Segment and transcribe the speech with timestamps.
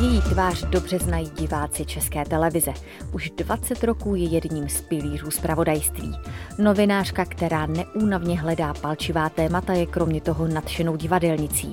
[0.00, 2.72] Její tvář dobře znají diváci České televize.
[3.12, 6.12] Už 20 roků je jedním z pilířů zpravodajství.
[6.58, 11.72] Novinářka, která neúnavně hledá palčivá témata, je kromě toho nadšenou divadelnicí.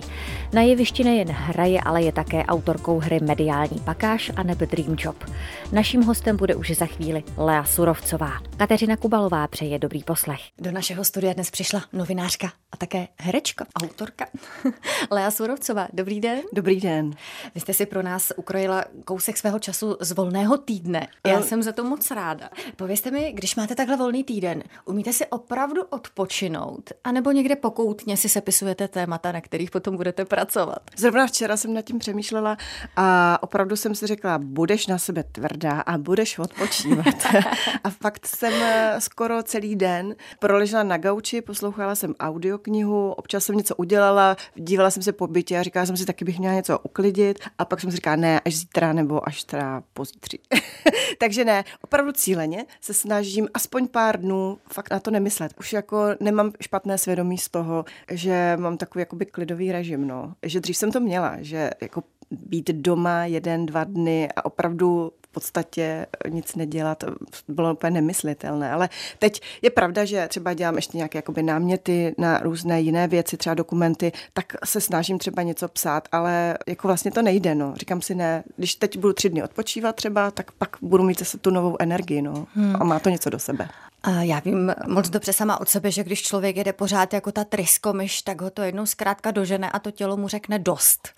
[0.53, 5.23] Na jevišti nejen hraje, ale je také autorkou hry Mediální pakáž a nebe Dream Job.
[5.71, 8.31] Naším hostem bude už za chvíli Lea Surovcová.
[8.57, 10.41] Kateřina Kubalová přeje dobrý poslech.
[10.59, 14.25] Do našeho studia dnes přišla novinářka a také herečka, autorka.
[15.11, 16.39] Lea Surovcová, dobrý den.
[16.53, 17.11] Dobrý den.
[17.55, 21.07] Vy jste si pro nás ukrojila kousek svého času z volného týdne.
[21.27, 22.49] Já jsem za to moc ráda.
[22.75, 26.91] Povězte mi, když máte takhle volný týden, umíte si opravdu odpočinout?
[27.03, 30.79] A nebo někde pokoutně si sepisujete témata, na kterých potom budete pracovat?
[30.97, 32.57] Zrovna včera jsem nad tím přemýšlela
[32.95, 37.05] a opravdu jsem si řekla, budeš na sebe tvrdá a budeš odpočívat.
[37.83, 43.55] a fakt jsem eh, skoro celý den proležela na gauči, poslouchala jsem audioknihu, občas jsem
[43.55, 46.79] něco udělala, dívala jsem se po bytě a říkala jsem si, taky bych měla něco
[46.79, 50.39] uklidit a pak jsem si říkala, ne, až zítra nebo až teda pozítří.
[51.19, 55.53] Takže ne, opravdu cíleně se snažím aspoň pár dnů fakt na to nemyslet.
[55.59, 60.33] Už jako nemám špatné svědomí z toho, že mám takový jakoby klidový režim, no.
[60.43, 65.31] Že dřív jsem to měla, že jako být doma jeden, dva dny a opravdu v
[65.31, 67.03] podstatě nic nedělat,
[67.47, 68.71] bylo úplně nemyslitelné.
[68.71, 73.37] Ale teď je pravda, že třeba dělám ještě nějaké jakoby náměty na různé jiné věci,
[73.37, 77.55] třeba dokumenty, tak se snažím třeba něco psát, ale jako vlastně to nejde.
[77.55, 77.73] No.
[77.75, 81.37] Říkám si ne, když teď budu tři dny odpočívat třeba, tak pak budu mít zase
[81.37, 82.21] tu novou energii.
[82.21, 82.47] No.
[82.53, 82.75] Hmm.
[82.79, 83.69] A má to něco do sebe.
[84.03, 87.43] A já vím moc dobře sama od sebe, že když člověk jede pořád jako ta
[87.43, 91.09] tryskomyš, tak ho to jednou zkrátka dožene a to tělo mu řekne dost.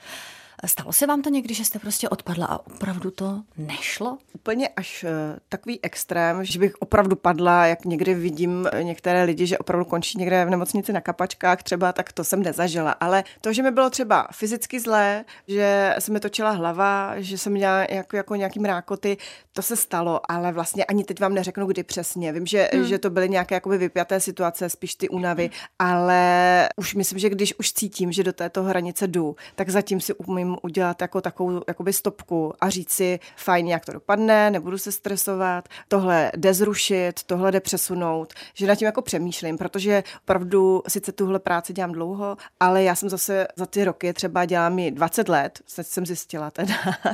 [0.65, 4.17] Stalo se vám to někdy, že jste prostě odpadla a opravdu to nešlo?
[4.33, 5.09] Úplně až uh,
[5.49, 10.45] takový extrém, že bych opravdu padla, jak někdy vidím některé lidi, že opravdu končí někde
[10.45, 12.91] v nemocnici na kapačkách třeba, tak to jsem nezažila.
[12.91, 17.53] Ale to, že mi bylo třeba fyzicky zlé, že se mi točila hlava, že jsem
[17.53, 19.17] měla jako, jako nějaký mrákoty,
[19.53, 22.31] to se stalo, ale vlastně ani teď vám neřeknu, kdy přesně.
[22.31, 22.83] Vím, že, hmm.
[22.83, 27.59] že to byly nějaké jakoby vypjaté situace, spíš ty únavy, ale už myslím, že když
[27.59, 31.61] už cítím, že do této hranice jdu, tak zatím si umím musím udělat jako takovou
[31.67, 37.23] jakoby stopku a říct si, fajn, jak to dopadne, nebudu se stresovat, tohle jde zrušit,
[37.25, 42.37] tohle jde přesunout, že nad tím jako přemýšlím, protože opravdu sice tuhle práci dělám dlouho,
[42.59, 46.73] ale já jsem zase za ty roky třeba dělám ji 20 let, jsem zjistila teda.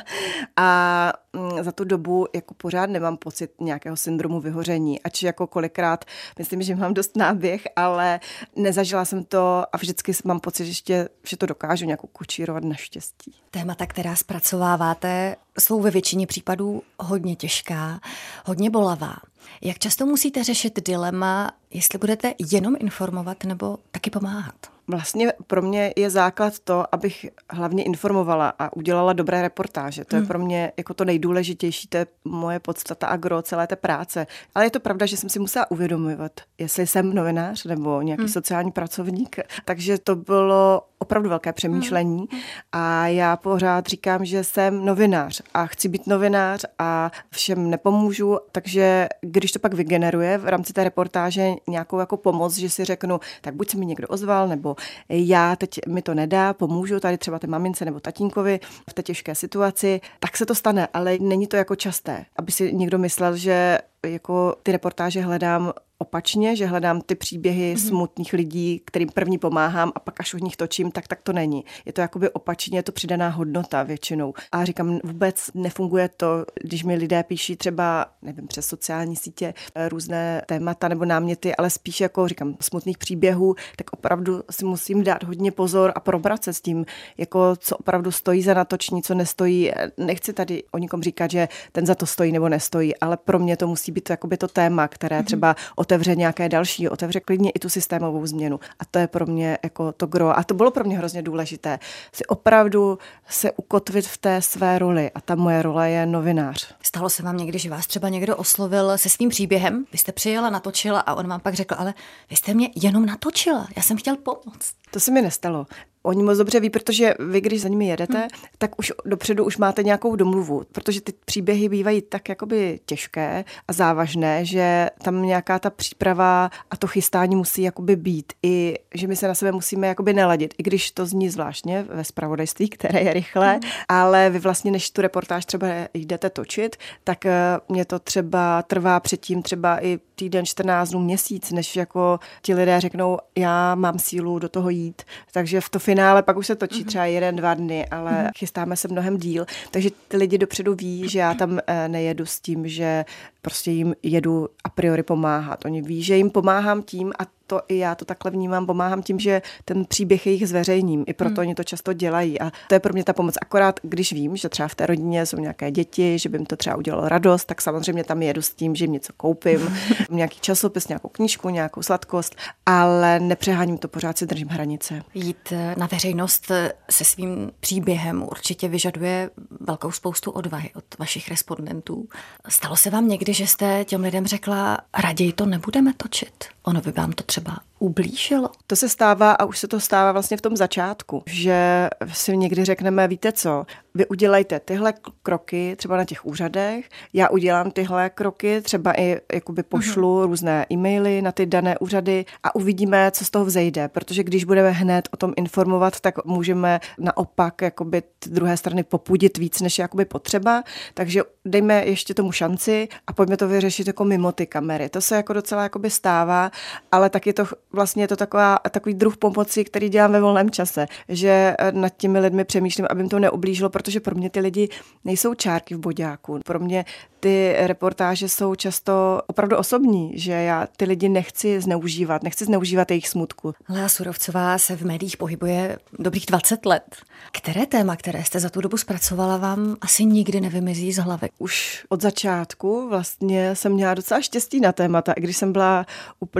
[0.57, 1.13] a
[1.62, 6.06] za tu dobu jako pořád nemám pocit nějakého syndromu vyhoření, ač jako kolikrát
[6.40, 8.19] myslím, že mám dost náběh, ale
[8.56, 12.95] nezažila jsem to a vždycky mám pocit, že ještě, že to dokážu nějak kučírovat naštěstí
[12.95, 13.41] štěstí.
[13.51, 18.00] Témata, která zpracováváte, jsou ve většině případů hodně těžká,
[18.46, 19.16] hodně bolavá.
[19.62, 24.56] Jak často musíte řešit dilema, jestli budete jenom informovat nebo taky pomáhat?
[24.88, 30.06] Vlastně pro mě je základ to, abych hlavně informovala a udělala dobré reportáže.
[30.06, 30.28] To je hmm.
[30.28, 34.28] pro mě jako to nejdůležitější, to je moje podstata a gro celé té práce.
[34.56, 38.32] Ale je to pravda, že jsem si musela uvědomovat, jestli jsem novinář nebo nějaký hmm.
[38.32, 39.40] sociální pracovník.
[39.66, 42.42] Takže to bylo opravdu velké přemýšlení hmm.
[42.72, 49.07] a já pořád říkám, že jsem novinář a chci být novinář a všem nepomůžu, takže
[49.22, 53.56] když to pak vygeneruje v rámci té reportáže nějakou jako pomoc, že si řeknu, tak
[53.56, 54.75] buď se mi někdo ozval, nebo
[55.09, 59.35] já teď mi to nedá, pomůžu tady třeba té mamince nebo tatínkovi v té těžké
[59.35, 63.79] situaci, tak se to stane, ale není to jako časté, aby si někdo myslel, že
[64.06, 67.88] jako ty reportáže hledám opačně, že hledám ty příběhy mm-hmm.
[67.88, 71.66] smutných lidí, kterým první pomáhám a pak až u nich točím, tak tak to není.
[71.85, 74.33] Je to jakoby opačně, je to přidaná hodnota většinou.
[74.51, 79.89] A říkám, vůbec nefunguje to, když mi lidé píší třeba, nevím, přes sociální sítě eh,
[79.89, 85.23] různé témata nebo náměty, ale spíš jako, říkám, smutných příběhů, tak opravdu si musím dát
[85.23, 86.85] hodně pozor a probrat se s tím,
[87.17, 89.72] jako co opravdu stojí za natočení, co nestojí.
[89.97, 93.57] Nechci tady o nikom říkat, že ten za to stojí nebo nestojí, ale pro mě
[93.57, 95.25] to musí být jakoby to téma, které mhm.
[95.25, 98.59] třeba otevře nějaké další, otevře klidně i tu systémovou změnu.
[98.79, 100.40] A to je pro mě jako to gro.
[100.40, 101.80] A to bylo pro mě hrozně důležité.
[102.13, 102.98] Si opravdu
[103.30, 105.12] se ukotvit v té své roli.
[105.15, 106.74] A ta moje role je novinář.
[106.81, 109.86] Stalo se vám někdy, že vás třeba někdo oslovil se svým příběhem?
[109.92, 111.94] Vy jste přijela, natočila a on vám pak řekl, ale
[112.30, 113.68] vy jste mě jenom natočila.
[113.75, 114.74] Já jsem chtěl pomoct.
[114.92, 115.65] To se mi nestalo.
[116.06, 118.28] Oni moc dobře ví, protože vy, když za nimi jedete, hmm.
[118.57, 123.74] tak už dopředu už máte nějakou domluvu, protože ty příběhy bývají tak jakoby těžké a
[123.74, 128.34] závažné, že tam nějaká ta příprava a to chystání musí jakoby být.
[128.44, 132.04] I, že my se na sebe musíme jakoby neladit, i když to zní zvláštně ve
[132.04, 133.72] spravodajství, které je rychlé, hmm.
[133.88, 137.34] ale vy vlastně, než tu reportáž třeba jdete točit, tak eh,
[137.69, 142.81] mě to třeba trvá předtím třeba i týden, 14 dnů, měsíc, než jako ti lidé
[142.81, 145.01] řeknou, já mám sílu do toho jít.
[145.31, 146.88] Takže v to finále pak už se točí mm-hmm.
[146.88, 148.31] třeba jeden, dva dny, ale mm-hmm.
[148.38, 149.45] chystáme se mnohem díl.
[149.71, 153.06] Takže ty lidi dopředu ví, že já tam eh, nejedu s tím, že
[153.45, 155.65] prostě jim jedu a priori pomáhat.
[155.65, 159.19] Oni ví, že jim pomáhám tím a to i já to takhle vnímám, pomáhám tím,
[159.19, 161.03] že ten příběh jejich zveřejním.
[161.07, 161.39] I proto hmm.
[161.39, 162.42] oni to často dělají.
[162.42, 163.36] A to je pro mě ta pomoc.
[163.42, 166.56] Akorát, když vím, že třeba v té rodině jsou nějaké děti, že by jim to
[166.56, 169.77] třeba udělalo radost, tak samozřejmě tam jedu s tím, že jim něco koupím,
[170.09, 175.01] nějaký časopis, nějakou knížku, nějakou sladkost, ale nepřeháním to, pořád si držím hranice.
[175.13, 181.30] Jít eh, na veřejnost eh, se svým příběhem určitě vyžaduje velkou spoustu odvahy od vašich
[181.30, 182.07] respondentů.
[182.50, 186.55] Stalo se vám někdy, že jste těm lidem řekla, raději to nebudeme točit?
[186.65, 188.50] Ono by vám to třeba ublížilo?
[188.67, 192.65] To se stává a už se to stává vlastně v tom začátku, že si někdy
[192.65, 193.65] řekneme, víte co,
[193.95, 199.63] vy udělejte tyhle kroky třeba na těch úřadech, já udělám tyhle kroky, třeba i jakoby
[199.63, 200.25] pošlu uh-huh.
[200.25, 204.71] různé e-maily na ty dané úřady a uvidíme, co z toho vzejde, protože když budeme
[204.71, 209.81] hned o tom informovat, tak můžeme naopak jakoby ty druhé strany popudit víc, než je
[209.81, 210.63] jakoby potřeba,
[210.94, 214.89] takže dejme ještě tomu šanci a pojďme to vyřešit jako mimo ty kamery.
[214.89, 216.51] To se jako docela jakoby stává,
[216.92, 220.50] ale tak je to vlastně je to taková, takový druh pomoci, který dělám ve volném
[220.50, 224.40] čase, že eh, nad těmi lidmi přemýšlím, aby jim to neublížilo, protože pro mě ty
[224.40, 224.69] lidi
[225.06, 226.40] nejsou čárky v boďáku.
[226.46, 226.86] Pro mě
[227.25, 233.10] ty reportáže jsou často opravdu osobní, že já ty lidi nechci zneužívat, nechci zneužívat jejich
[233.10, 233.54] smutku.
[233.69, 236.96] Lea Surovcová se v médiích pohybuje dobrých 20 let.
[237.31, 241.30] Které téma, které jste za tu dobu zpracovala, vám asi nikdy nevymizí z hlavy?
[241.38, 245.86] Už od začátku vlastně jsem měla docela štěstí na témata, i když jsem byla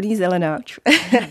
[0.06, 0.80] úplný zelenáč.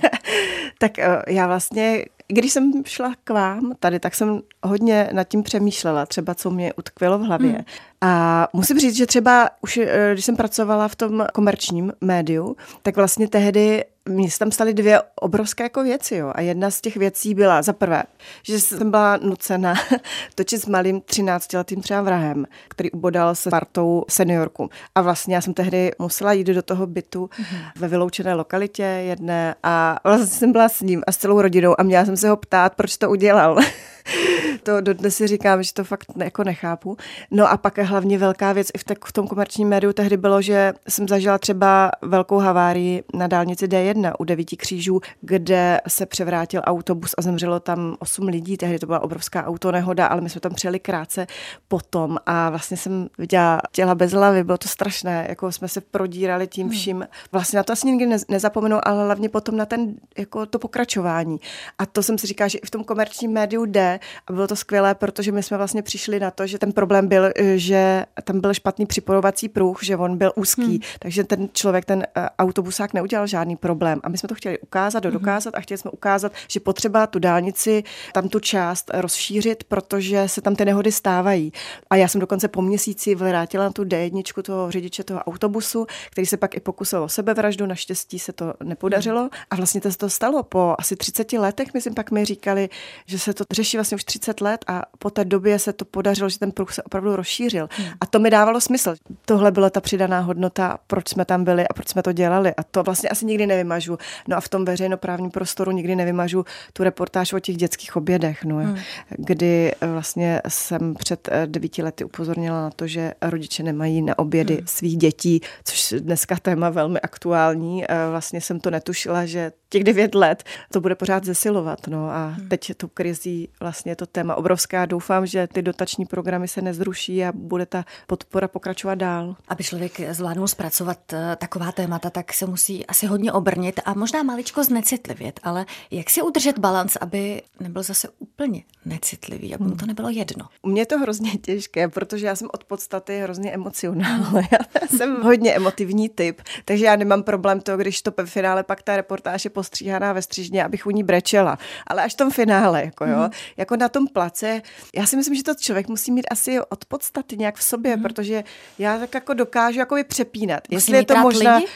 [0.78, 5.42] tak eh, já vlastně když jsem šla k vám tady, tak jsem hodně nad tím
[5.42, 7.52] přemýšlela, třeba co mě utkvělo v hlavě.
[7.52, 7.64] Hmm.
[8.00, 12.96] A musím říct, že třeba už eh, když jsem pracovala v tom komerčním médiu, tak
[12.96, 16.16] vlastně tehdy mně se tam staly dvě obrovské jako věci.
[16.16, 16.32] Jo.
[16.34, 18.02] A jedna z těch věcí byla za prvé,
[18.42, 19.74] že jsem byla nucena
[20.34, 24.70] točit s malým 13-letým třeba vrahem, který ubodal se partou seniorku.
[24.94, 27.58] A vlastně já jsem tehdy musela jít do toho bytu mm-hmm.
[27.76, 31.82] ve vyloučené lokalitě jedné a vlastně jsem byla s ním a s celou rodinou a
[31.82, 33.58] měla jsem se ho ptát, proč to udělal.
[34.62, 36.96] to dodnes si říkám, že to fakt ne, jako nechápu.
[37.30, 40.42] No a pak hlavně velká věc i v, te, v tom komerčním médiu tehdy bylo,
[40.42, 46.62] že jsem zažila třeba velkou havárii na dálnici D1 u Devíti křížů, kde se převrátil
[46.64, 48.56] autobus a zemřelo tam 8 lidí.
[48.56, 51.26] Tehdy to byla obrovská autonehoda, ale my jsme tam přijeli krátce
[51.68, 56.46] potom a vlastně jsem viděla těla bez hlavy, bylo to strašné, jako jsme se prodírali
[56.46, 56.76] tím hmm.
[56.76, 57.08] vším.
[57.32, 61.40] Vlastně na to asi nikdy nezapomenu, ale hlavně potom na ten, jako to pokračování.
[61.78, 64.56] A to jsem si říkala, že i v tom komerčním médiu jde a bylo to
[64.56, 68.40] skvělé, protože my jsme vlastně přišli na to, že ten problém byl, eh, že tam
[68.40, 70.80] byl špatný připojovací pruh, že on byl úzký, hmm.
[70.98, 74.00] takže ten člověk, ten eh, autobusák neudělal žádný problém.
[74.02, 75.12] A my jsme to chtěli ukázat, hmm.
[75.12, 80.40] dokázat a chtěli jsme ukázat, že potřeba tu dálnici, tam tu část rozšířit, protože se
[80.40, 81.52] tam ty nehody stávají.
[81.90, 86.26] A já jsem dokonce po měsíci vrátila na tu D1 toho řidiče toho autobusu, který
[86.26, 89.20] se pak i pokusil o sebevraždu, naštěstí se to nepodařilo.
[89.20, 89.30] Hmm.
[89.50, 92.68] A vlastně to se to stalo po asi 30 letech, myslím, pak mi říkali,
[93.06, 96.28] že se to řeší vlastně už 30 let a po té době se to podařilo,
[96.28, 97.68] že ten pruh se opravdu rozšířil.
[97.70, 97.88] Hmm.
[98.00, 98.94] A to mi dávalo smysl.
[99.24, 102.54] Tohle byla ta přidaná hodnota, proč jsme tam byli a proč jsme to dělali.
[102.54, 103.98] A to vlastně asi nikdy nevymažu.
[104.28, 108.56] No a v tom veřejnoprávním prostoru nikdy nevymažu tu reportáž o těch dětských obědech, no,
[108.56, 108.76] hmm.
[109.08, 114.54] kdy vlastně jsem před eh, devíti lety upozornila na to, že rodiče nemají na obědy
[114.54, 114.66] hmm.
[114.66, 117.84] svých dětí, což dneska téma velmi aktuální.
[118.10, 121.83] Vlastně jsem to netušila, že těch devět let to bude pořád zesilovat.
[121.86, 122.48] No a hmm.
[122.48, 124.86] teď to krizí vlastně to téma obrovská.
[124.86, 129.36] Doufám, že ty dotační programy se nezruší a bude ta podpora pokračovat dál.
[129.48, 134.22] Aby člověk zvládnul zpracovat eh, taková témata, tak se musí asi hodně obrnit a možná
[134.22, 139.86] maličko znecitlivět, ale jak si udržet balans, aby nebyl zase úplně necitlivý, aby mu to
[139.86, 140.46] nebylo jedno?
[140.62, 144.24] U mě je to hrozně těžké, protože já jsem od podstaty hrozně emocionální.
[144.80, 148.82] Já jsem hodně emotivní typ, takže já nemám problém to, když to ve finále pak
[148.82, 151.58] ta reportáž je postříhaná ve střížně, abych u ní brečela.
[151.86, 153.30] Ale až v tom finále, jako jo, mm.
[153.56, 154.62] jako na tom place,
[154.94, 158.02] já si myslím, že to člověk musí mít asi od podstaty nějak v sobě, mm.
[158.02, 158.44] protože
[158.78, 160.68] já tak jako dokážu jako přepínat.
[160.70, 161.68] Musí Jestli je to možná, lidi?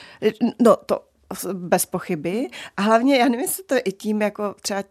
[0.62, 1.00] no to
[1.52, 2.48] bez pochyby.
[2.76, 4.82] A hlavně, já nevím, jestli to je i tím, jako třeba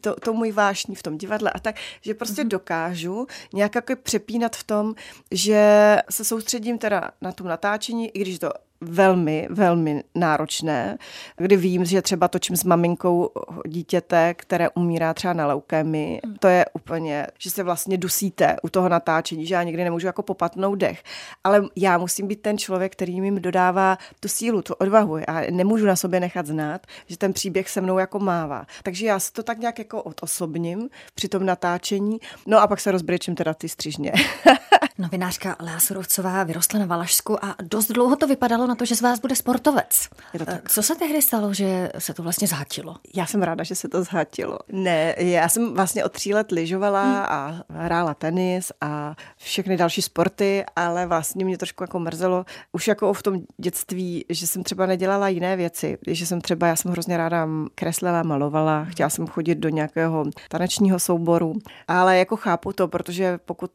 [0.00, 2.48] to, to můj vášní v tom divadle a tak, že prostě mm-hmm.
[2.48, 4.94] dokážu nějak jako přepínat v tom,
[5.30, 10.98] že se soustředím teda na tu natáčení, i když to velmi, velmi náročné,
[11.36, 13.30] kdy vím, že třeba točím s maminkou
[13.66, 16.36] dítěte, které umírá třeba na leukémii mm.
[16.40, 20.22] To je úplně, že se vlastně dusíte u toho natáčení, že já nikdy nemůžu jako
[20.22, 21.02] popatnout dech.
[21.44, 25.16] Ale já musím být ten člověk, který jim dodává tu sílu, tu odvahu.
[25.26, 28.66] A nemůžu na sobě nechat znát, že ten příběh se mnou jako mává.
[28.82, 32.18] Takže já si to tak nějak jako odosobním při tom natáčení.
[32.46, 34.12] No a pak se rozbrečím teda ty střižně.
[34.98, 39.00] Novinářka Lea Surovcová vyrostla na Valašsku a dost dlouho to vypadalo na to, že z
[39.00, 40.08] vás bude sportovec.
[40.44, 40.70] Tak.
[40.70, 42.96] Co se tehdy stalo, že se to vlastně zhatilo?
[43.14, 44.58] Já jsem ráda, že se to zhatilo.
[44.72, 47.24] Ne, já jsem vlastně od tří let lyžovala hmm.
[47.28, 53.12] a hrála tenis a všechny další sporty, ale vlastně mě trošku jako mrzelo už jako
[53.12, 57.16] v tom dětství, že jsem třeba nedělala jiné věci, že jsem třeba, já jsem hrozně
[57.16, 61.54] ráda kreslila, malovala, chtěla jsem chodit do nějakého tanečního souboru,
[61.88, 63.70] ale jako chápu to, protože pokud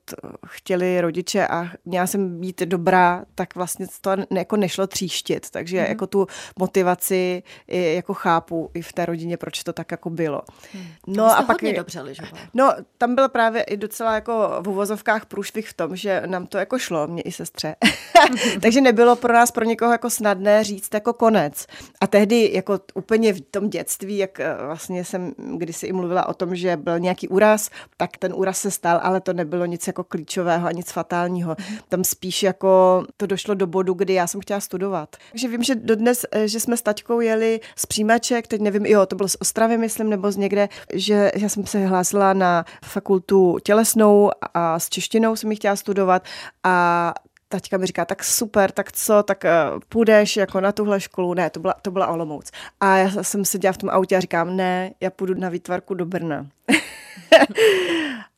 [0.47, 5.89] chtěli rodiče a měla jsem být dobrá, tak vlastně to jako nešlo tříštit, takže hmm.
[5.89, 6.27] jako tu
[6.59, 10.41] motivaci jako chápu i v té rodině, proč to tak jako bylo.
[10.73, 10.87] Hmm.
[11.07, 12.37] No a pak dobře ližovala.
[12.53, 16.57] No, tam byl právě i docela jako v uvozovkách průšvih v tom, že nám to
[16.57, 17.75] jako šlo, mě i sestře.
[18.61, 21.67] takže nebylo pro nás, pro někoho jako snadné říct jako konec.
[22.01, 26.33] A tehdy jako úplně v tom dětství, jak eh, vlastně jsem kdysi i mluvila o
[26.33, 30.03] tom, že byl nějaký úraz, tak ten úraz se stal, ale to nebylo nic jako
[30.03, 31.55] klíčového a nic fatálního.
[31.89, 35.15] Tam spíš jako to došlo do bodu, kdy já jsem chtěla studovat.
[35.31, 39.05] Takže vím, že dodnes, eh, že jsme s taťkou jeli z přijímaček, teď nevím, jo,
[39.05, 43.57] to bylo z Ostravy, myslím, nebo z někde, že já jsem se hlásila na fakultu
[43.63, 46.23] tělesnou a s češtinou jsem ji chtěla studovat
[46.63, 47.13] a
[47.51, 51.33] taťka mi říká, tak super, tak co, tak uh, půjdeš jako na tuhle školu.
[51.33, 52.51] Ne, to byla, to byla Olomouc.
[52.79, 56.05] A já jsem seděla v tom autě a říkám, ne, já půjdu na výtvarku do
[56.05, 56.47] Brna.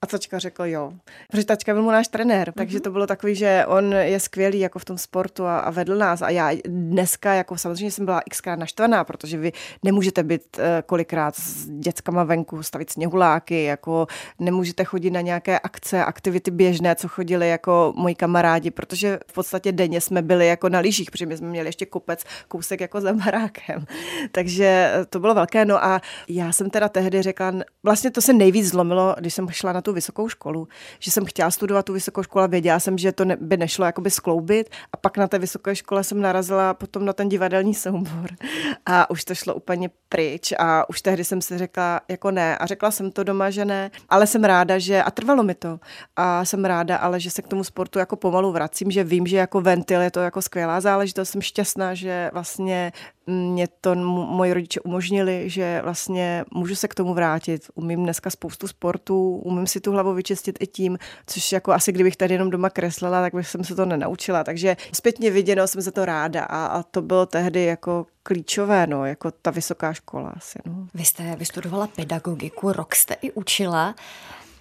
[0.04, 0.94] A tačka řekl jo.
[1.32, 2.54] Protože tačka byl mu náš trenér, mm-hmm.
[2.54, 5.98] takže to bylo takový, že on je skvělý jako v tom sportu a, a vedl
[5.98, 6.22] nás.
[6.22, 9.52] A já dneska jako samozřejmě jsem byla xkrát naštvaná, protože vy
[9.84, 14.08] nemůžete být uh, kolikrát s dětskama venku, stavit sněhuláky, jako
[14.40, 19.72] nemůžete chodit na nějaké akce, aktivity běžné, co chodili jako moji kamarádi, protože v podstatě
[19.72, 23.14] denně jsme byli jako na lyžích, protože my jsme měli ještě kopec, kousek jako za
[23.14, 23.86] barákem.
[24.32, 25.66] takže to bylo velké.
[25.66, 29.74] No a já jsem teda tehdy řekla, vlastně to se nejvíc zlomilo, když jsem šla
[29.74, 30.68] na tu vysokou školu,
[31.00, 33.86] že jsem chtěla studovat tu vysokou školu a věděla jsem, že to ne, by nešlo
[33.86, 34.70] jakoby skloubit.
[34.94, 38.30] A pak na té vysoké škole jsem narazila potom na ten divadelní soubor.
[38.86, 42.58] A už to šlo úplně pryč a už tehdy jsem si řekla jako ne.
[42.58, 45.80] A řekla jsem to doma, že ne, ale jsem ráda, že a trvalo mi to.
[46.16, 49.38] A jsem ráda, ale že se k tomu sportu jako pomalu vracím, že vím, že
[49.38, 52.92] jako ventil je to jako skvělá záležitost, jsem šťastná, že vlastně
[53.28, 57.68] mě to moji rodiče umožnili, že vlastně můžu se k tomu vrátit.
[57.76, 60.98] Umím dneska spoustu sportů, umím si tu hlavu vyčistit i tím,
[61.28, 64.44] což jako asi kdybych tady jenom doma kreslila, tak bych jsem se to nenaučila.
[64.44, 69.06] Takže zpětně viděno jsem za to ráda a, a to bylo tehdy jako klíčové, no,
[69.06, 70.60] jako ta vysoká škola asi.
[70.66, 70.88] No.
[70.94, 73.96] Vy jste vystudovala pedagogiku, rok jste i učila.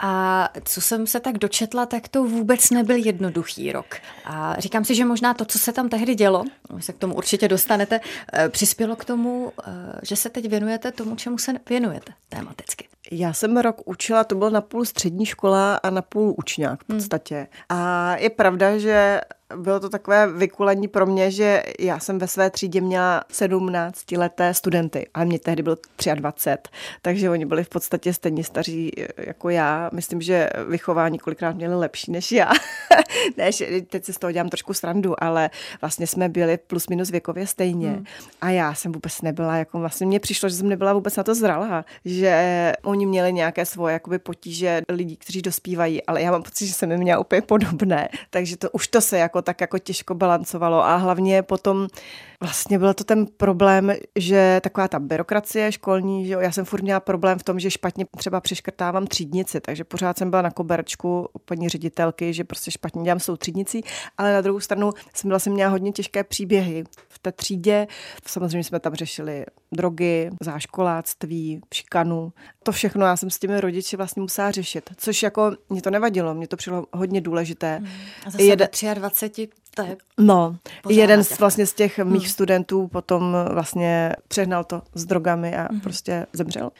[0.05, 3.97] A co jsem se tak dočetla, tak to vůbec nebyl jednoduchý rok.
[4.25, 6.45] A říkám si, že možná to, co se tam tehdy dělo,
[6.79, 8.01] se k tomu určitě dostanete,
[8.33, 9.71] eh, přispělo k tomu, eh,
[10.03, 12.89] že se teď věnujete tomu, čemu se věnujete tematicky.
[13.11, 16.89] Já jsem rok učila, to bylo na půl střední škola a na půl učňák v
[16.89, 16.99] hmm.
[16.99, 17.37] podstatě.
[17.37, 17.83] Hmm.
[17.83, 19.21] A je pravda, že
[19.57, 24.55] bylo to takové vykulení pro mě, že já jsem ve své třídě měla 17 leté
[24.55, 25.77] studenty, ale mě tehdy bylo
[26.15, 26.71] 23,
[27.03, 29.91] takže oni byli v podstatě stejně staří eh, jako já.
[29.93, 32.51] Myslím, že vychování kolikrát měli lepší než já.
[33.37, 37.11] ne, že teď si z toho dělám trošku srandu, ale vlastně jsme byli plus minus
[37.11, 37.91] věkově stejně.
[37.91, 38.05] Hmm.
[38.41, 41.35] A já jsem vůbec nebyla, jako vlastně mně přišlo, že jsem nebyla vůbec na to
[41.35, 46.67] zralá, že oni měli nějaké svoje jakoby potíže lidí, kteří dospívají, ale já mám pocit,
[46.67, 48.09] že jsem neměla úplně podobné.
[48.31, 50.85] Takže to už to se jako tak jako těžko balancovalo.
[50.85, 51.89] A hlavně potom
[52.43, 57.01] vlastně byl to ten problém, že taková ta byrokracie školní, že já jsem furt měla
[57.01, 61.69] problém v tom, že špatně třeba přeškrtávám třídnici, takže pořád jsem byla na koberčku paní
[61.69, 63.85] ředitelky, že prostě špatně dělám s tou třídnicí,
[64.19, 67.87] ale na druhou stranu jsem vlastně měla hodně těžké příběhy v té třídě.
[68.27, 72.33] Samozřejmě jsme tam řešili drogy, záškoláctví, šikanu.
[72.63, 76.35] To všechno já jsem s těmi rodiči vlastně musela řešit, což jako mě to nevadilo,
[76.35, 77.77] mě to přišlo hodně důležité.
[77.77, 77.89] Hmm.
[78.27, 78.69] A zase Jede...
[78.95, 80.57] 23 to je No,
[80.89, 82.31] jeden z, vlastně z těch mých hmm.
[82.31, 85.81] studentů potom vlastně přehnal to s drogami a hmm.
[85.81, 86.71] prostě zemřel.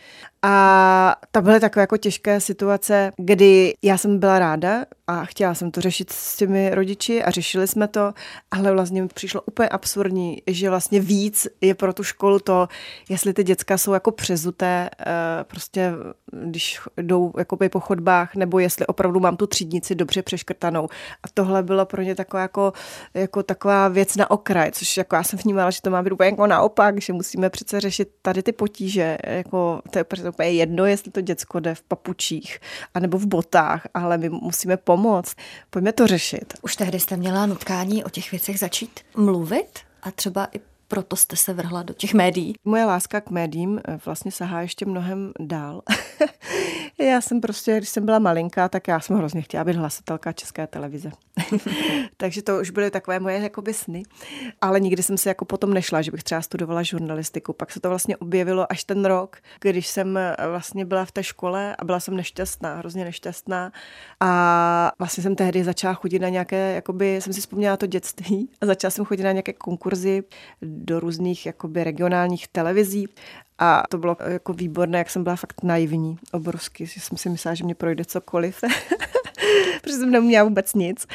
[0.45, 5.71] A to byly takové jako těžké situace, kdy já jsem byla ráda a chtěla jsem
[5.71, 8.15] to řešit s těmi rodiči a řešili jsme to,
[8.51, 12.69] ale vlastně mi přišlo úplně absurdní, že vlastně víc je pro tu školu to,
[13.09, 15.93] jestli ty děcka jsou jako přezuté, eh, prostě
[16.33, 17.33] když jdou
[17.71, 20.89] po chodbách, nebo jestli opravdu mám tu třídnici dobře přeškrtanou.
[21.23, 22.73] A tohle bylo pro ně takové jako
[23.15, 26.29] jako taková věc na okraj, což jako já jsem vnímala, že to má být úplně
[26.31, 31.11] jako naopak, že musíme přece řešit tady ty potíže, jako to je úplně jedno, jestli
[31.13, 32.59] to děcko jde v papučích
[32.95, 35.37] anebo v botách, ale my musíme pomoct.
[35.71, 36.55] Pojďme to řešit.
[36.63, 40.61] Už tehdy jste měla nutkání o těch věcech začít mluvit a třeba i
[40.93, 42.55] proto jste se vrhla do těch médií.
[42.65, 45.83] Moje láska k médiím eh, vlastně sahá ještě mnohem dál.
[46.99, 50.67] já jsem prostě, když jsem byla malinká, tak já jsem hrozně chtěla být hlasatelka České
[50.67, 51.11] televize.
[52.17, 54.03] Takže to už byly takové moje jakoby sny.
[54.61, 57.53] Ale nikdy jsem se jako potom nešla, že bych třeba studovala žurnalistiku.
[57.53, 61.23] Pak se to vlastně objevilo až ten rok, když jsem eh, vlastně byla v té
[61.23, 63.73] škole a byla jsem nešťastná, hrozně nešťastná.
[64.21, 68.67] A vlastně jsem tehdy začala chodit na nějaké, jakoby jsem si vzpomněla to dětství a
[68.67, 70.25] začala jsem chodit na nějaké konkurzy
[70.85, 73.09] do různých jakoby regionálních televizí
[73.59, 77.55] a to bylo jako výborné, jak jsem byla fakt naivní, obrovsky, že jsem si myslela,
[77.55, 78.65] že mě projde cokoliv.
[79.83, 81.07] protože jsem neuměla vůbec nic.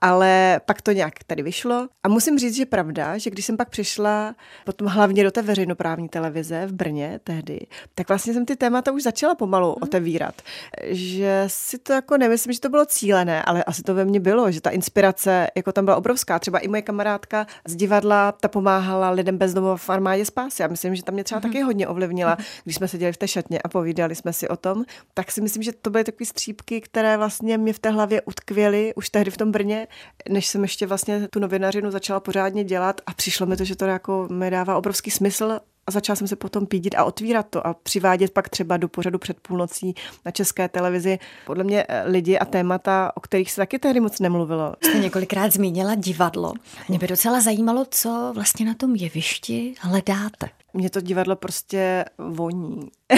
[0.00, 1.88] Ale pak to nějak tady vyšlo.
[2.04, 6.08] A musím říct, že pravda, že když jsem pak přišla potom hlavně do té veřejnoprávní
[6.08, 7.60] televize v Brně tehdy,
[7.94, 9.74] tak vlastně jsem ty témata už začala pomalu mm.
[9.80, 10.42] otevírat.
[10.86, 14.50] Že si to jako nemyslím, že to bylo cílené, ale asi to ve mně bylo,
[14.50, 16.38] že ta inspirace jako tam byla obrovská.
[16.38, 20.62] Třeba i moje kamarádka z divadla, ta pomáhala lidem bezdomova v armádě spásy.
[20.62, 21.42] Já myslím, že tam mě třeba mm.
[21.42, 24.84] taky hodně ovlivnila, když jsme seděli v té šatně a povídali jsme si o tom.
[25.14, 28.94] Tak si myslím, že to byly takové střípky, které vlastně mě v té hlavě utkvěly
[28.94, 29.86] už tehdy v tom Brně,
[30.28, 33.84] než jsem ještě vlastně tu novinařinu začala pořádně dělat a přišlo mi to, že to
[33.84, 37.74] jako mi dává obrovský smysl a začala jsem se potom pídit a otvírat to a
[37.74, 39.94] přivádět pak třeba do pořadu před půlnocí
[40.24, 41.18] na české televizi.
[41.46, 44.74] Podle mě eh, lidi a témata, o kterých se taky tehdy moc nemluvilo.
[44.84, 46.52] Jste několikrát zmínila divadlo.
[46.88, 50.48] Mě by docela zajímalo, co vlastně na tom jevišti hledáte.
[50.74, 52.88] Mě to divadlo prostě voní.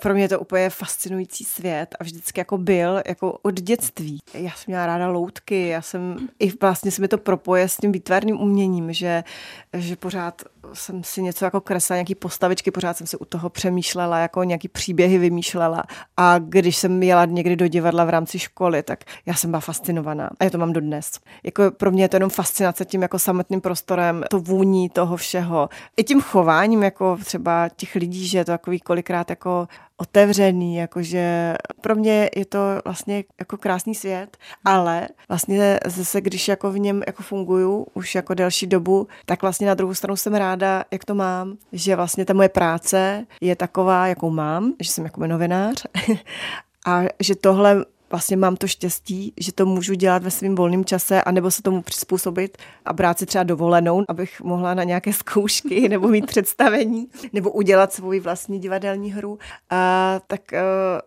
[0.00, 4.18] Pro mě je to úplně fascinující svět a vždycky jako byl, jako od dětství.
[4.34, 7.92] Já jsem měla ráda loutky, já jsem, i vlastně se mi to propoje s tím
[7.92, 9.24] výtvarným uměním, že,
[9.72, 14.18] že pořád jsem si něco jako kresla, nějaký postavičky, pořád jsem si u toho přemýšlela,
[14.18, 15.84] jako nějaký příběhy vymýšlela.
[16.16, 20.30] A když jsem jela někdy do divadla v rámci školy, tak já jsem byla fascinovaná.
[20.40, 21.20] A já to mám dodnes.
[21.42, 25.68] Jako pro mě je to jenom fascinace tím jako samotným prostorem, to vůní toho všeho.
[25.96, 31.54] I tím chováním, jako třeba těch lidí, že je to takový kolikrát jako otevřený, jakože
[31.80, 37.02] pro mě je to vlastně jako krásný svět, ale vlastně zase, když jako v něm
[37.06, 41.14] jako funguju už jako delší dobu, tak vlastně na druhou stranu jsem ráda, jak to
[41.14, 45.86] mám, že vlastně ta moje práce je taková, jakou mám, že jsem jako novinář
[46.86, 51.22] a že tohle vlastně mám to štěstí, že to můžu dělat ve svém volném čase,
[51.22, 56.08] anebo se tomu přizpůsobit a brát si třeba dovolenou, abych mohla na nějaké zkoušky nebo
[56.08, 59.38] mít představení, nebo udělat svou vlastní divadelní hru.
[59.70, 60.58] A, tak uh,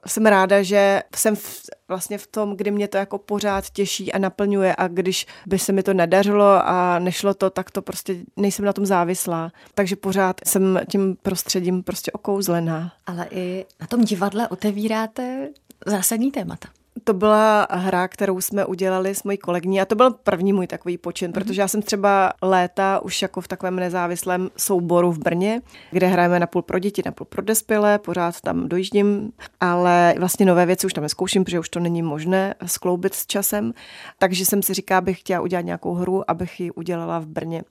[0.08, 4.18] jsem ráda, že jsem v, vlastně v tom, kdy mě to jako pořád těší a
[4.18, 8.66] naplňuje a když by se mi to nedařilo a nešlo to, tak to prostě nejsem
[8.66, 9.52] na tom závislá.
[9.76, 12.92] Takže pořád jsem tím prostředím prostě okouzlená.
[13.06, 15.50] Ale i na tom divadle otevíráte
[15.86, 16.68] zásadní témata
[17.04, 20.98] to byla hra, kterou jsme udělali s mojí kolegyní a to byl první můj takový
[20.98, 21.34] počin, mm-hmm.
[21.34, 26.40] protože já jsem třeba léta už jako v takovém nezávislém souboru v Brně, kde hrajeme
[26.40, 30.88] na půl pro děti, na půl pro dospělé, pořád tam dojíždím, ale vlastně nové věci
[30.88, 33.74] už tam neskouším, protože už to není možné skloubit s časem,
[34.18, 37.64] takže jsem si říká, bych chtěla udělat nějakou hru, abych ji udělala v Brně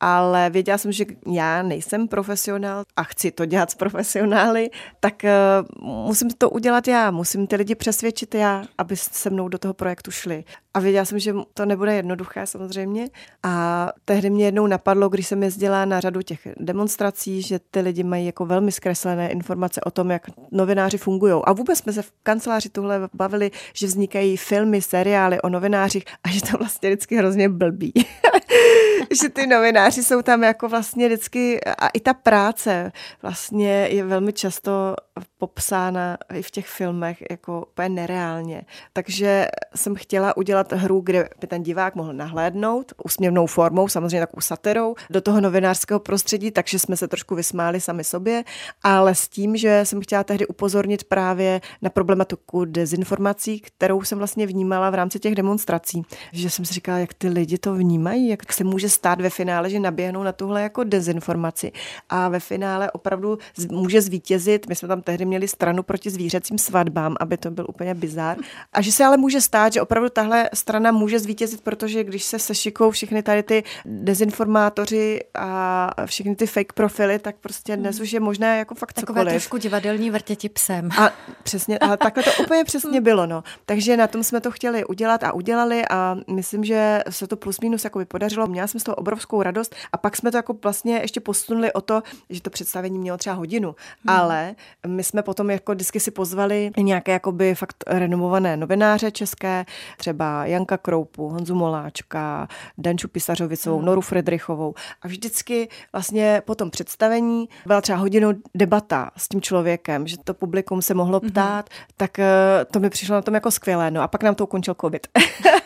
[0.00, 5.78] ale věděla jsem, že já nejsem profesionál a chci to dělat s profesionály, tak uh,
[6.06, 10.10] musím to udělat já, musím ty lidi přesvědčit já, aby se mnou do toho projektu
[10.10, 10.44] šli.
[10.74, 13.08] A věděla jsem, že to nebude jednoduché samozřejmě.
[13.42, 18.02] A tehdy mě jednou napadlo, když jsem jezdila na řadu těch demonstrací, že ty lidi
[18.02, 21.34] mají jako velmi zkreslené informace o tom, jak novináři fungují.
[21.44, 26.28] A vůbec jsme se v kanceláři tuhle bavili, že vznikají filmy, seriály o novinářích a
[26.28, 27.92] že to vlastně vždycky hrozně blbý.
[29.22, 34.32] že ty novináři jsou tam jako vlastně vždycky, a i ta práce vlastně je velmi
[34.32, 34.96] často
[35.38, 38.62] popsána i v těch filmech jako úplně nereálně.
[38.92, 44.40] Takže jsem chtěla udělat hru, kde by ten divák mohl nahlédnout úsměvnou formou, samozřejmě takovou
[44.40, 48.44] satirou, do toho novinářského prostředí, takže jsme se trošku vysmáli sami sobě,
[48.82, 54.46] ale s tím, že jsem chtěla tehdy upozornit právě na problematiku dezinformací, kterou jsem vlastně
[54.46, 56.02] vnímala v rámci těch demonstrací.
[56.32, 59.70] Že jsem si říkala, jak ty lidi to vnímají, jak se může stát ve finále,
[59.70, 61.72] že naběhnou na tuhle jako dezinformaci
[62.08, 63.38] a ve finále opravdu
[63.70, 64.68] může zvítězit.
[64.68, 68.36] My jsme tam tehdy měli stranu proti zvířecím svatbám, aby to byl úplně bizár.
[68.72, 72.38] A že se ale může stát, že opravdu tahle strana může zvítězit, protože když se
[72.38, 78.20] sešikou všechny tady ty dezinformátoři a všechny ty fake profily, tak prostě dnes už je
[78.20, 79.32] možné jako fakt Takové cokoliv.
[79.32, 80.88] trošku divadelní vrtěti psem.
[80.98, 81.10] A
[81.42, 83.44] přesně, ale takhle to úplně přesně bylo, no.
[83.66, 87.60] Takže na tom jsme to chtěli udělat a udělali a myslím, že se to plus
[87.60, 88.46] minus jako podařilo.
[88.46, 91.80] Měla jsem z toho obrovskou radost a pak jsme to jako vlastně ještě posunuli o
[91.80, 94.16] to, že to představení mělo třeba hodinu, hmm.
[94.16, 94.54] ale
[94.86, 99.64] my jsme potom jako vždycky si pozvali nějaké jakoby fakt renomované novináře české,
[99.96, 103.86] třeba Janka Kroupu, Honzu Moláčka, Danču Pisařovicovou, hmm.
[103.86, 110.06] Noru Fredrichovou a vždycky vlastně po tom představení byla třeba hodinu debata s tím člověkem,
[110.06, 111.30] že to publikum se mohlo mhm.
[111.30, 111.86] ptát, hmm.
[111.96, 113.90] tak eh, to mi přišlo na tom jako skvělé.
[113.90, 115.06] No a pak nám to ukončil covid.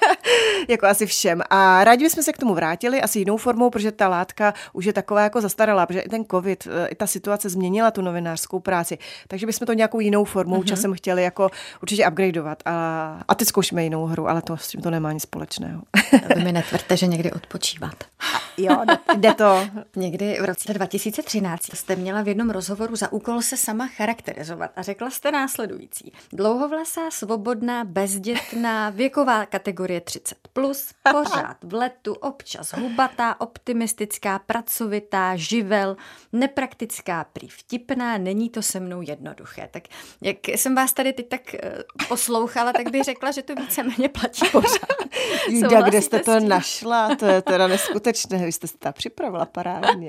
[0.68, 1.42] jako asi všem.
[1.50, 4.92] A rádi bychom se k tomu vrátili, asi jinou formou, protože ta látka už je
[4.92, 8.98] taková jako zastaralá, protože i ten covid, eh, i ta situace změnila tu novinářskou práci.
[9.28, 10.64] Takže bychom to nějakou jinou formou mm-hmm.
[10.64, 11.50] časem chtěli jako
[11.82, 12.62] určitě upgradeovat.
[12.64, 15.82] A, a teď zkoušíme jinou hru, ale to s tím to nemá nic společného.
[16.36, 17.94] Vy mi netvrďte, že někdy odpočívat.
[18.60, 18.84] Jo,
[19.16, 19.66] jde to.
[19.96, 24.82] Někdy v roce 2013 jste měla v jednom rozhovoru za úkol se sama charakterizovat a
[24.82, 26.12] řekla jste následující.
[26.32, 35.96] Dlouhovlasá, svobodná, bezdětná, věková kategorie 30 plus, pořád v letu, občas hubatá, optimistická, pracovitá, živel,
[36.32, 39.68] nepraktická, prý vtipná, není to se mnou jednoduché.
[39.70, 39.82] Tak
[40.22, 44.48] jak jsem vás tady teď tak eh, poslouchala, tak bych řekla, že to víceméně platí
[44.52, 44.98] pořád.
[45.48, 47.16] Juda, kde jste to našla?
[47.16, 50.08] To je teda neskutečné, vy jste se ta připravila parádně.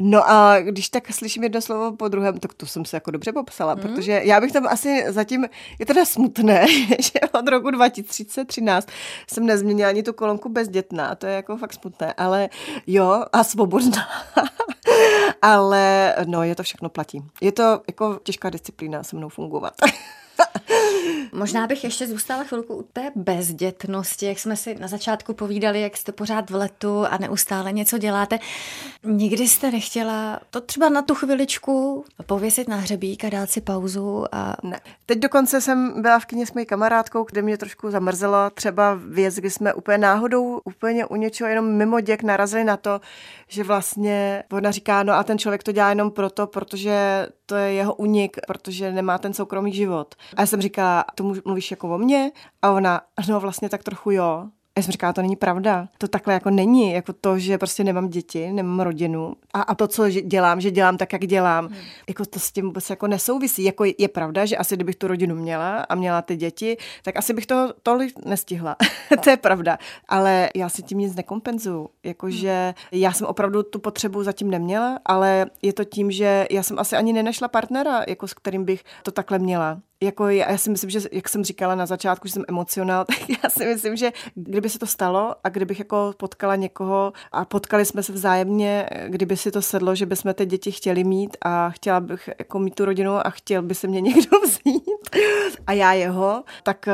[0.00, 3.32] No a když tak slyším jedno slovo po druhém, tak to jsem se jako dobře
[3.32, 3.82] popsala, hmm.
[3.82, 5.46] protože já bych tam asi zatím,
[5.78, 6.66] je teda smutné,
[6.98, 8.88] že od roku 2013
[9.30, 12.48] jsem nezměnila ani tu kolonku bezdětná, to je jako fakt smutné, ale
[12.86, 14.08] jo, a svobodná.
[15.42, 17.24] ale no, je to všechno platí.
[17.40, 19.74] Je to jako těžká disciplína se mnou fungovat.
[21.32, 25.96] Možná bych ještě zůstala chvilku u té bezdětnosti, jak jsme si na začátku povídali, jak
[25.96, 28.38] jste pořád v letu a neustále něco děláte.
[29.02, 34.24] Nikdy jste nechtěla to třeba na tu chviličku pověsit na hřebík a dát si pauzu?
[34.32, 34.56] A...
[34.62, 34.80] Ne.
[35.06, 39.34] Teď dokonce jsem byla v kyně s mojí kamarádkou, kde mě trošku zamrzelo třeba věc,
[39.34, 43.00] kdy jsme úplně náhodou, úplně u něčeho jenom mimo děk narazili na to,
[43.48, 47.72] že vlastně ona říká, no a ten člověk to dělá jenom proto, protože to je
[47.72, 50.14] jeho unik, protože nemá ten soukromý život.
[50.36, 52.32] A já jsem říkala, tomu mluvíš jako o mně?
[52.62, 54.48] A ona, no vlastně tak trochu jo.
[54.76, 55.88] Já jsem říkala, to není pravda.
[55.98, 56.92] To takhle jako není.
[56.92, 59.36] Jako to, že prostě nemám děti, nemám rodinu.
[59.54, 61.76] A, a to, co dělám, že dělám tak, jak dělám, hmm.
[62.08, 63.64] jako to s tím vůbec jako nesouvisí.
[63.64, 67.34] Jako je pravda, že asi kdybych tu rodinu měla a měla ty děti, tak asi
[67.34, 68.76] bych to tolik nestihla.
[69.24, 69.78] to je pravda.
[70.08, 71.88] Ale já si tím nic nekompenzuju.
[72.02, 73.00] Jakože hmm.
[73.00, 76.96] já jsem opravdu tu potřebu zatím neměla, ale je to tím, že já jsem asi
[76.96, 80.90] ani nenašla partnera, jako s kterým bych to takhle měla jako já, já si myslím,
[80.90, 84.68] že jak jsem říkala na začátku, že jsem emocionál, tak já si myslím, že kdyby
[84.68, 89.50] se to stalo a kdybych jako potkala někoho a potkali jsme se vzájemně, kdyby si
[89.50, 93.26] to sedlo, že bychom ty děti chtěli mít a chtěla bych jako mít tu rodinu
[93.26, 94.82] a chtěl by se mě někdo vzít
[95.66, 96.92] a já jeho, tak eh,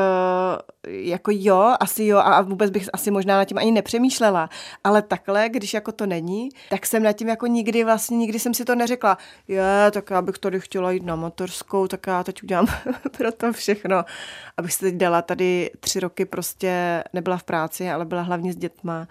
[0.87, 4.49] jako jo, asi jo a vůbec bych asi možná nad tím ani nepřemýšlela,
[4.83, 8.53] ale takhle, když jako to není, tak jsem nad tím jako nikdy vlastně, nikdy jsem
[8.53, 12.43] si to neřekla, je, tak já bych tady chtěla jít na motorskou, tak já teď
[12.43, 12.67] udělám
[13.17, 14.05] pro to všechno,
[14.57, 18.55] abych se teď dala tady tři roky prostě nebyla v práci, ale byla hlavně s
[18.55, 19.07] dětma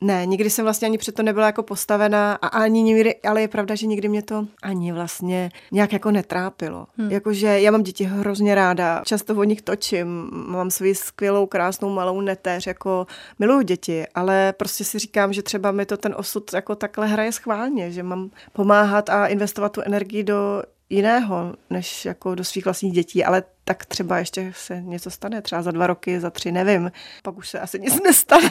[0.00, 3.74] ne, nikdy jsem vlastně ani přeto nebyla jako postavená a ani nikdy, ale je pravda,
[3.74, 6.86] že nikdy mě to ani vlastně nějak jako netrápilo.
[6.98, 7.10] Hmm.
[7.10, 12.20] Jakože já mám děti hrozně ráda, často o nich točím, mám svou skvělou, krásnou malou
[12.20, 13.06] neteř, jako
[13.38, 17.32] miluju děti, ale prostě si říkám, že třeba mi to ten osud jako takhle hraje
[17.32, 22.92] schválně, že mám pomáhat a investovat tu energii do jiného, než jako do svých vlastních
[22.92, 26.92] dětí, ale tak třeba ještě se něco stane, třeba za dva roky, za tři, nevím.
[27.22, 28.50] Pak už se asi nic nestane,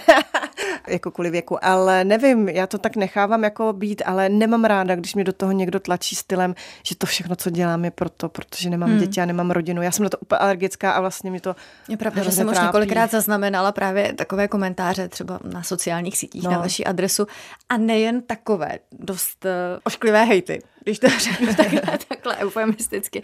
[0.87, 5.15] jako kvůli věku, ale nevím, já to tak nechávám jako být, ale nemám ráda, když
[5.15, 8.89] mě do toho někdo tlačí stylem, že to všechno, co dělám, je proto, protože nemám
[8.89, 8.99] hmm.
[8.99, 9.81] děti a nemám rodinu.
[9.81, 11.55] Já jsem na to úplně alergická a vlastně mi to
[11.87, 16.51] Je pravda, že jsem už několikrát zaznamenala právě takové komentáře třeba na sociálních sítích no.
[16.51, 17.27] na vaši adresu
[17.69, 19.51] a nejen takové dost uh,
[19.83, 23.21] ošklivé hejty když to řeknu takhle, takhle eufemisticky.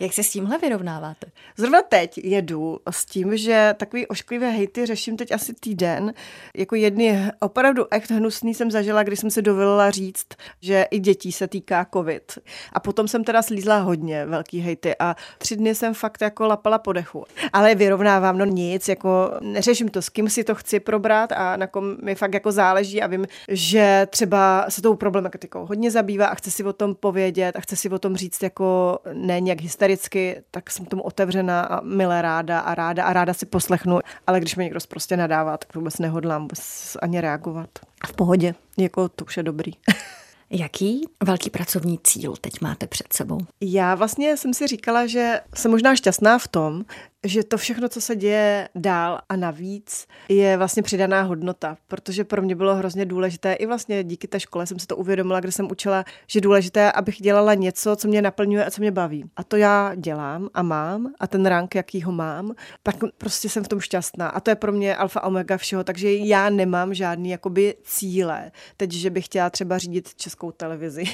[0.00, 1.26] Jak se s tímhle vyrovnáváte?
[1.56, 6.14] Zrovna teď jedu s tím, že takový ošklivé hejty řeším teď asi týden.
[6.56, 10.26] Jako jedny opravdu echt hnusný jsem zažila, když jsem si dovolila říct,
[10.60, 12.38] že i dětí se týká covid.
[12.72, 16.78] A potom jsem teda slízla hodně velký hejty a tři dny jsem fakt jako lapala
[16.78, 17.24] po dechu.
[17.52, 21.66] Ale vyrovnávám, no nic, jako neřeším to, s kým si to chci probrat a na
[21.66, 26.34] kom mi fakt jako záleží a vím, že třeba se tou problematikou hodně zabývá a
[26.34, 30.42] chce si o tom odpovědět a chce si o tom říct jako ne nějak hystericky,
[30.50, 34.56] tak jsem tomu otevřená a milé ráda a ráda a ráda si poslechnu, ale když
[34.56, 37.68] mi někdo prostě nadává, tak vůbec nehodlám vůbec ani reagovat.
[38.06, 39.72] V pohodě, jako to už je dobrý.
[40.50, 43.38] Jaký velký pracovní cíl teď máte před sebou?
[43.60, 46.84] Já vlastně jsem si říkala, že jsem možná šťastná v tom,
[47.24, 52.42] že to všechno, co se děje dál a navíc, je vlastně přidaná hodnota, protože pro
[52.42, 55.70] mě bylo hrozně důležité, i vlastně díky té škole jsem si to uvědomila, kde jsem
[55.70, 59.24] učila, že je důležité, abych dělala něco, co mě naplňuje a co mě baví.
[59.36, 63.64] A to já dělám a mám a ten rank, jaký ho mám, tak prostě jsem
[63.64, 64.28] v tom šťastná.
[64.28, 68.50] A to je pro mě alfa omega všeho, takže já nemám žádný jakoby cíle.
[68.76, 71.04] Teď, že bych chtěla třeba řídit českou televizi.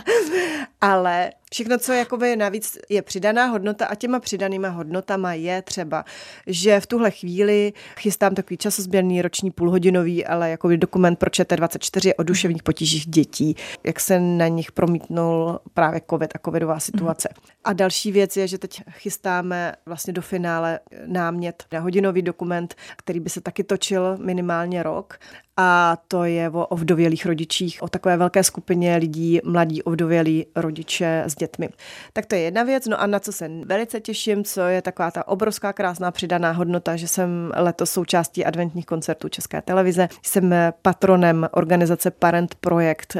[0.80, 6.04] Ale všechno, co jakoby navíc je přidaná hodnota a těma přidanýma hodnotama je třeba,
[6.46, 12.22] že v tuhle chvíli chystám takový časozběrný roční půlhodinový, ale jako dokument pro ČT24 o
[12.22, 17.28] duševních potížích dětí, jak se na nich promítnul právě covid a covidová situace.
[17.64, 23.20] A další věc je, že teď chystáme vlastně do finále námět na hodinový dokument, který
[23.20, 25.18] by se taky točil minimálně rok
[25.62, 31.34] a to je o ovdovělých rodičích, o takové velké skupině lidí, mladí ovdovělí rodiče s
[31.34, 31.68] dětmi.
[32.12, 35.10] Tak to je jedna věc, no a na co se velice těším, co je taková
[35.10, 40.08] ta obrovská krásná přidaná hodnota, že jsem letos součástí adventních koncertů České televize.
[40.22, 43.16] Jsem patronem organizace Parent Projekt,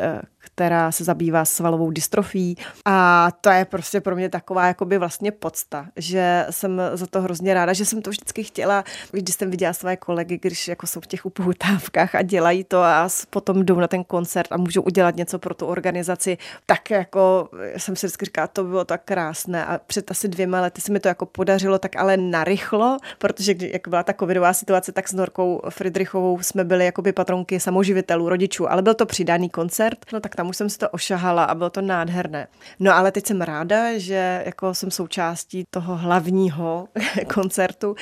[0.54, 2.56] která se zabývá svalovou dystrofí.
[2.84, 7.54] A to je prostě pro mě taková jakoby vlastně podsta, že jsem za to hrozně
[7.54, 11.06] ráda, že jsem to vždycky chtěla, když jsem viděla své kolegy, když jako jsou v
[11.06, 15.38] těch upoutávkách a dělají to a potom jdou na ten koncert a můžou udělat něco
[15.38, 19.64] pro tu organizaci, tak jako jsem si vždycky říkala, to bylo tak krásné.
[19.64, 23.88] A před asi dvěma lety se mi to jako podařilo, tak ale narychlo, protože jak
[23.88, 28.82] byla ta covidová situace, tak s Norkou Friedrichovou jsme byli jakoby patronky samoživitelů, rodičů, ale
[28.82, 31.80] byl to přidaný koncert, no tak tam už jsem si to ošahala a bylo to
[31.80, 32.48] nádherné.
[32.78, 36.88] No ale teď jsem ráda, že jako jsem součástí toho hlavního
[37.34, 37.96] koncertu,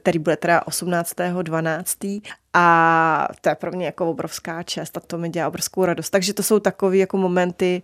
[0.00, 2.22] který bude teda 18.12.
[2.54, 6.10] A to je pro mě jako obrovská čest a to mi dělá obrovskou radost.
[6.10, 7.82] Takže to jsou takové jako momenty,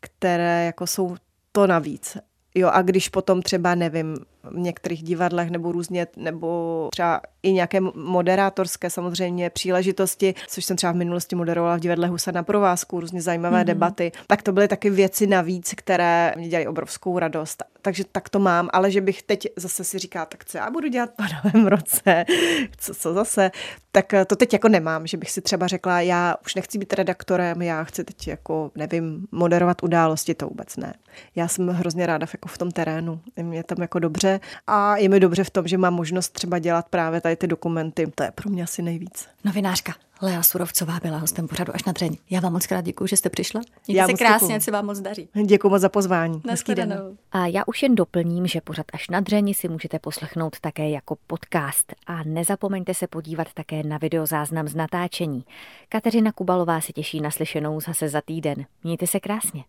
[0.00, 1.16] které jako jsou
[1.52, 2.16] to navíc.
[2.54, 7.80] Jo, a když potom třeba, nevím, v některých divadlech nebo různě, nebo třeba i nějaké
[7.94, 13.22] moderátorské samozřejmě příležitosti, což jsem třeba v minulosti moderovala v divadle Husa na provázku, různě
[13.22, 13.64] zajímavé mm-hmm.
[13.64, 17.62] debaty, tak to byly taky věci navíc, které mě dělají obrovskou radost.
[17.82, 20.88] Takže tak to mám, ale že bych teď zase si říká, tak co já budu
[20.88, 22.24] dělat po novém roce,
[22.78, 23.50] co, co zase,
[23.92, 27.62] tak to teď jako nemám, že bych si třeba řekla, já už nechci být redaktorem,
[27.62, 30.94] já chci teď jako, nevím, moderovat události, to vůbec ne.
[31.36, 35.20] Já jsem hrozně ráda jako v tom terénu, mě tam jako dobře a je mi
[35.20, 38.06] dobře v tom, že mám možnost třeba dělat právě tady ty dokumenty.
[38.14, 39.28] To je pro mě asi nejvíc.
[39.44, 42.16] Novinářka Lea Surovcová byla hostem pořadu až na dřeň.
[42.30, 43.60] Já vám moc krát děkuji, že jste přišla.
[43.86, 45.28] Mějte já se krásně, se vám moc daří.
[45.46, 46.42] Děkuji moc za pozvání.
[46.50, 47.16] Hezký den.
[47.32, 51.16] A já už jen doplním, že pořad až na dřeni si můžete poslechnout také jako
[51.26, 51.92] podcast.
[52.06, 55.44] A nezapomeňte se podívat také na videozáznam z natáčení.
[55.88, 58.64] Kateřina Kubalová se těší na slyšenou zase za týden.
[58.84, 59.62] Mějte se krásně.